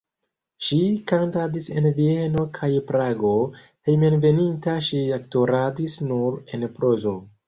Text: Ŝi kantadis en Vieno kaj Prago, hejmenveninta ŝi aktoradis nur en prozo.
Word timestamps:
Ŝi 0.67 0.77
kantadis 1.09 1.65
en 1.81 1.87
Vieno 1.99 2.45
kaj 2.57 2.69
Prago, 2.91 3.33
hejmenveninta 3.89 4.73
ŝi 4.87 5.03
aktoradis 5.19 5.95
nur 6.07 6.41
en 6.59 6.67
prozo. 6.79 7.15